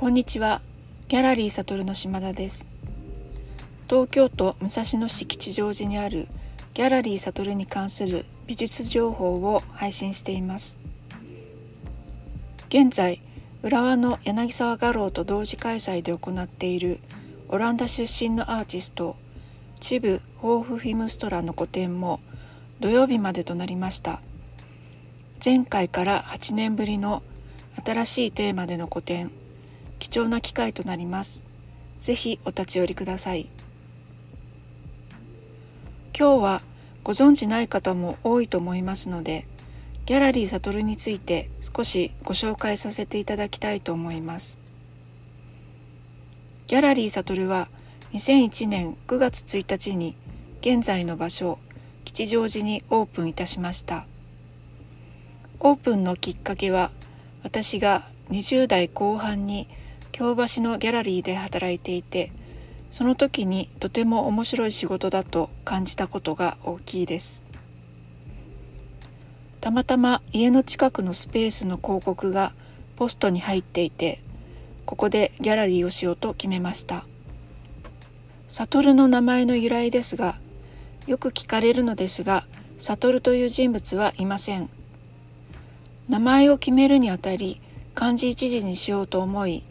[0.00, 0.62] こんにちは。
[1.08, 2.66] ギャラリーサトルの島田です。
[3.86, 6.26] 東京都武蔵野市吉祥寺にある
[6.72, 10.78] ギャラリーサトルに関する美術情報を配信しています。
[12.70, 13.20] 現在
[13.62, 17.00] 浦和の柳沢画廊と同時開催で行っている
[17.50, 19.16] オランダ出身のアーティスト
[19.80, 22.20] チブ・ホーフ・フィムストラの個展も
[22.80, 24.22] 土曜日までとなりました。
[25.44, 27.22] 前回から8年ぶりの
[27.84, 29.30] 新しいテーマでの個展
[30.00, 31.44] 貴重な機会となります。
[32.00, 33.48] ぜひお立ち寄りください。
[36.18, 36.62] 今日は
[37.04, 39.46] ご存知ない方も多いと思いますので
[40.06, 44.58] ギャラリーサトルについて少しご紹介させていただきたいと思います。
[46.66, 47.68] ギャラリーサトルは
[48.12, 50.16] 2001年9月1日に
[50.60, 51.58] 現在の場所
[52.04, 54.06] 吉祥寺にオープンいたしました。
[55.60, 56.90] オープンのきっかけは
[57.42, 59.68] 私が20代後半に
[60.12, 62.32] 京橋のギャラリーで働いていて
[62.90, 67.42] その時にとても面白い仕事だと感じたことが大きいです。
[69.60, 72.52] たまたま家の近くのスペースの広告が
[72.96, 74.20] ポストに入っていて
[74.86, 77.04] ここでギャラリーをしようと決めました。
[78.48, 80.40] 悟の名前の由来ですが
[81.06, 82.46] よく聞かれるのですが
[82.78, 84.68] 悟という人物はいません。
[86.08, 87.60] 名前を決めるにあたり
[87.94, 89.62] 漢字一字にしようと思い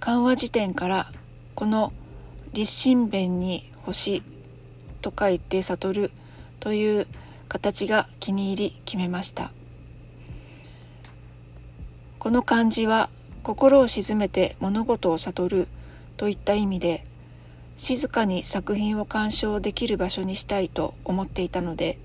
[0.00, 1.12] 漢和辞典から
[1.54, 1.92] この
[2.52, 4.22] 立身弁に星
[5.02, 6.10] と書いて悟る
[6.58, 7.06] という
[7.48, 9.52] 形が気に入り決めました。
[12.18, 13.10] この漢字は
[13.42, 15.68] 心を静めて物事を悟る
[16.16, 17.06] といった意味で
[17.76, 21.98] 静かに作品を鑑賞できる場所にしたいと思っていたので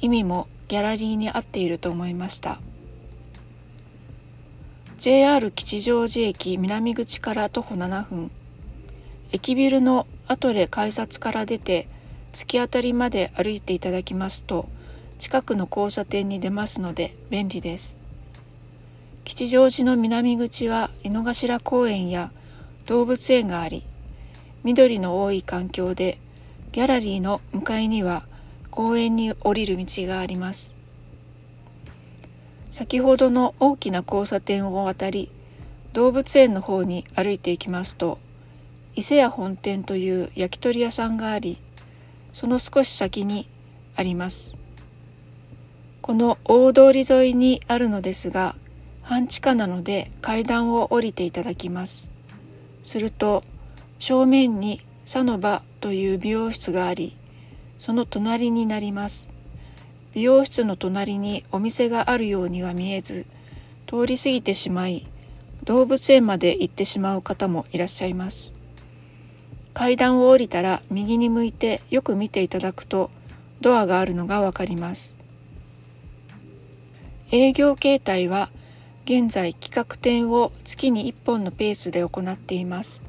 [0.00, 2.60] 意味もギャラリーに合っていると思いました。
[5.00, 8.30] JR 吉祥寺駅南口から徒歩7分。
[9.32, 11.88] 駅ビルのアトレ改札から出て
[12.34, 14.68] 突き当たりまで歩いていただきますと
[15.18, 17.96] 近くの交差点に出ますので便利です。
[19.24, 22.30] 吉祥寺の南口は井の頭公園や
[22.84, 23.84] 動物園があり
[24.64, 26.18] 緑の多い環境で
[26.72, 28.24] ギャラリーの向かいには
[28.70, 30.78] 公園に降りる道があります。
[32.70, 35.30] 先ほどの大きな交差点を渡り
[35.92, 38.18] 動物園の方に歩いていきますと
[38.94, 41.60] 伊勢屋本店という焼き鳥屋さんがあり
[42.32, 43.48] その少し先に
[43.96, 44.54] あります。
[46.00, 48.56] この大通り沿いにあるのですが
[49.02, 52.10] 半地下なので階段を降りていただきます。
[52.84, 53.42] すると
[53.98, 57.16] 正面にサノバという美容室があり
[57.78, 59.28] その隣になります。
[60.14, 63.26] 美容室の隣にお店があるようには見えず
[63.86, 65.06] 通り過ぎてしまい
[65.64, 68.52] 動物園まで行ってしまう方もいらっしゃいます。
[69.72, 73.10] 階段を降りたら右に向いてよく見ていただくと
[73.60, 75.14] ドアがあるのがわかります。
[77.30, 78.50] 営業形態は
[79.04, 83.02] 現在企画展を月に1本のペースで行っています。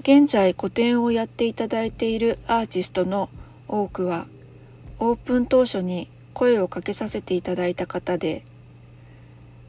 [0.00, 3.28] 現在個展をやっていただいているアーティストの
[3.68, 4.26] 多くは
[4.98, 8.44] オープン当初に声をかけさせていただいた方で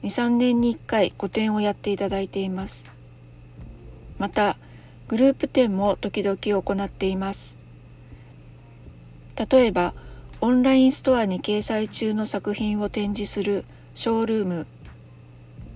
[0.04, 2.92] 23年に1回個展をやっていただいています。
[4.18, 4.58] また
[5.08, 7.58] グループ展も時々行っています。
[9.50, 9.94] 例えば
[10.42, 13.64] オンラインストアに掲載中の作品を展示する
[13.96, 14.68] ショールーム。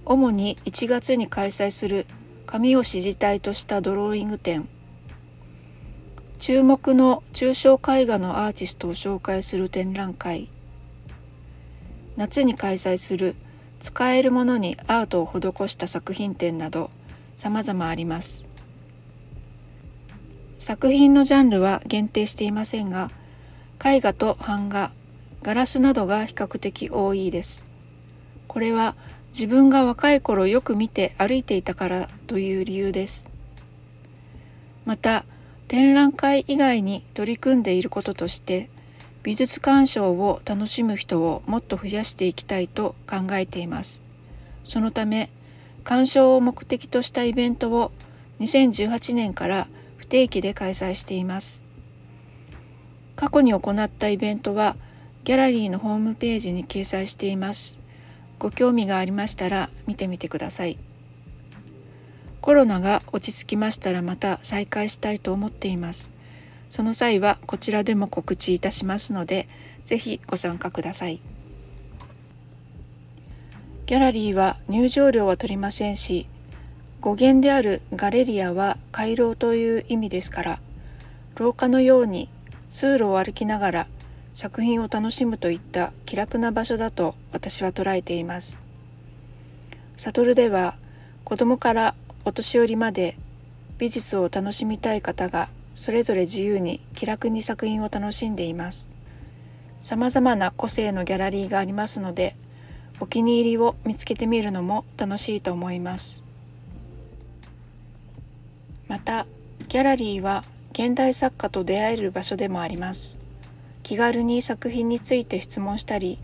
[0.03, 2.05] 主に1月に開催する
[2.45, 4.67] 紙を支持体としたドローイング展。
[6.39, 10.49] 注目の抽象絵画のアーティストを紹介する展覧会。
[12.15, 13.35] 夏に開催する
[13.79, 16.89] 使えるものにアートを施した作品展など
[17.35, 18.45] 様々あります。
[20.59, 23.09] 作品のジャンルは限定していませんが
[23.83, 24.91] 絵画と版画
[25.41, 27.63] ガラスなどが比較的多いです。
[28.47, 28.95] これは
[29.29, 33.27] 自分が若い頃よく見て歩いていたからという理由です。
[34.85, 35.25] また
[35.67, 38.69] 展覧会以外に取り組んでいることとして
[39.23, 44.01] 美術鑑賞を楽しむ人をもっと増やしていきたいと考えています。
[44.65, 45.29] そのため
[45.83, 47.91] 鑑賞を目的としたイベントを
[48.39, 49.67] 2018年から
[49.97, 51.65] 不定期で開催しています。
[53.17, 54.77] 過去に行ったイベントは
[55.25, 57.79] ギャラリーのホームページに掲載しています。
[58.39, 60.79] ご興味がありましたら見てみてください。
[62.47, 66.13] コロナが落ち着きましたらまた再開したいと思っています
[66.69, 69.49] その際はこちらでも告知いたしますので
[69.83, 71.19] ぜひご参加ください
[73.85, 76.25] ギャラリーは入場料は取りませんし
[77.01, 80.57] 語源であるガレリアは回廊という意味ですから
[81.35, 82.29] 廊下のように
[82.69, 83.87] 通路を歩きながら
[84.33, 88.61] 作品を楽しむといった気楽な場所だと私は捉えています。
[89.97, 90.75] 悟では
[91.25, 91.95] 子供から
[92.27, 93.15] お年寄りまで
[93.77, 98.89] 美術を楽しみたい方がそれぞれ自由に気楽に作品を楽しんでいます。
[99.79, 102.35] 様々な個性のギャラリーがありますので
[102.99, 106.21] お気に入りを見つけてみるのも楽しいと思います。
[108.89, 109.25] また
[109.69, 113.17] ギャラリーは現代作家と出会える場所でもあります
[113.83, 116.19] 気軽に作品について質問したり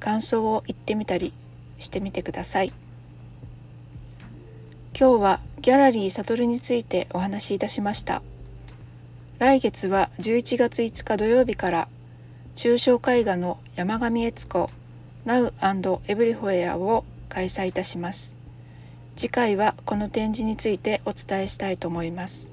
[0.00, 1.34] 感想を言ってみたり
[1.78, 2.72] してみてください
[5.02, 8.22] 今日はギャラリーサトルについてお話しいたしました
[9.40, 11.88] 来月は11月5日土曜日から
[12.54, 14.70] 抽象絵画の山上悦子
[15.26, 15.50] Now
[16.04, 18.32] Everywhere を開催いたします
[19.16, 22.52] 次回はこの展示についてお伝えしたいと思います。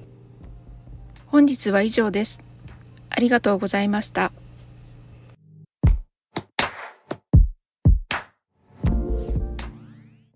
[1.26, 2.40] 本日は以上です。
[3.10, 4.32] ありがとうございました。